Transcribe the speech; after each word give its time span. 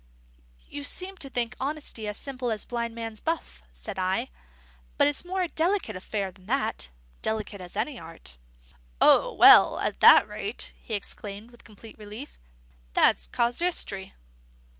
"You 0.67 0.83
seem 0.83 1.17
to 1.17 1.29
think 1.29 1.55
honesty 1.59 2.07
as 2.07 2.17
simple 2.17 2.49
as 2.51 2.65
Blind 2.65 2.95
Man's 2.95 3.19
Buff," 3.19 3.61
said 3.71 3.99
I. 3.99 4.29
"It's 4.99 5.23
a 5.23 5.27
more 5.27 5.47
delicate 5.47 5.95
affair 5.95 6.31
than 6.31 6.47
that: 6.47 6.89
delicate 7.21 7.61
as 7.61 7.75
any 7.77 7.99
art." 7.99 8.37
"O 8.99 9.31
well! 9.31 9.77
at 9.77 9.99
that 9.99 10.27
rate!" 10.27 10.73
he 10.81 10.95
exclaimed, 10.95 11.51
with 11.51 11.63
complete 11.63 11.99
relief. 11.99 12.39
"That's 12.93 13.27
casuistry." 13.27 14.15